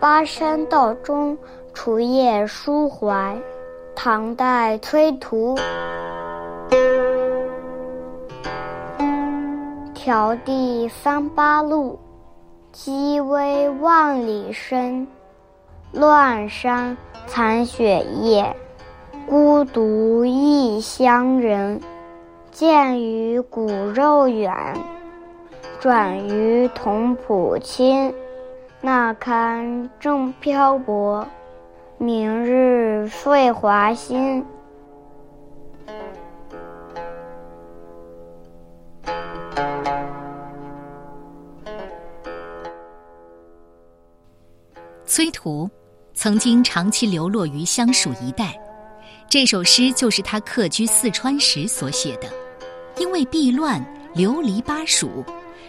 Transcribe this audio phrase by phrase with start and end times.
[0.00, 1.36] 巴山道中
[1.74, 3.36] 除夜抒怀，
[3.96, 5.56] 唐代崔涂。
[9.94, 11.98] 迢递三八路，
[12.70, 15.04] 积微万里深。
[15.90, 18.54] 乱山残雪夜，
[19.26, 21.80] 孤独异乡人。
[22.52, 24.54] 见于骨肉远，
[25.80, 28.14] 转于同仆亲。
[28.80, 31.26] 那堪正漂泊，
[31.98, 34.44] 明日遂华新。
[45.04, 45.68] 崔涂
[46.14, 48.56] 曾经长期流落于湘蜀一带，
[49.28, 52.28] 这首诗就是他客居四川时所写的。
[52.96, 55.24] 因为避乱流离巴蜀，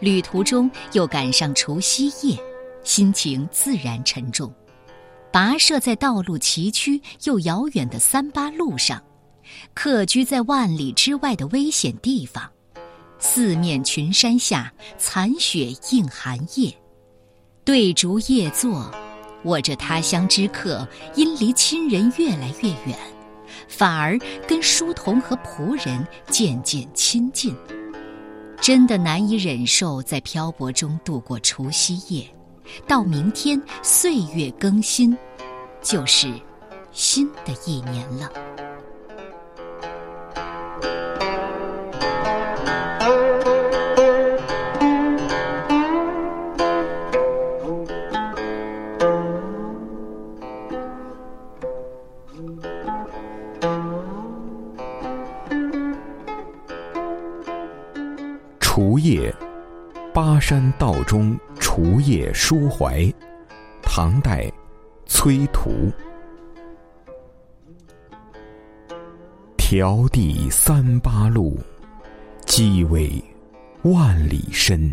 [0.00, 2.38] 旅途中又赶上除夕夜。
[2.82, 4.52] 心情自然沉重，
[5.32, 9.02] 跋涉在道路崎岖又遥远的三八路上，
[9.74, 12.50] 客居在万里之外的危险地方，
[13.18, 16.74] 四面群山下，残雪映寒夜，
[17.64, 18.90] 对烛夜坐，
[19.44, 22.98] 我这他乡之客，因离亲人越来越远，
[23.68, 27.54] 反而跟书童和仆人渐渐亲近，
[28.60, 32.28] 真的难以忍受在漂泊中度过除夕夜。
[32.86, 35.16] 到明天，岁月更新，
[35.80, 36.32] 就是
[36.92, 38.30] 新的一年了。
[58.58, 59.34] 除夜，
[60.12, 61.38] 巴山道中。
[61.58, 63.08] 除夜抒怀，
[63.80, 64.50] 唐代，
[65.06, 65.70] 崔涂。
[69.56, 71.56] 迢递三八路，
[72.44, 73.22] 积微
[73.82, 74.92] 万里深。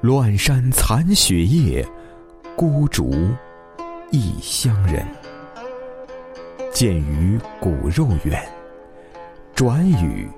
[0.00, 1.86] 乱山残雪夜，
[2.56, 3.12] 孤烛
[4.10, 5.06] 异乡人。
[6.72, 8.44] 见于骨肉远，
[9.54, 10.28] 转与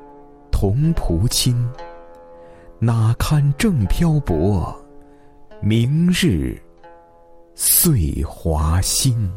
[0.51, 1.67] 同仆亲。
[2.83, 4.75] 哪堪正漂泊？
[5.61, 6.59] 明日，
[7.55, 9.31] 岁华星。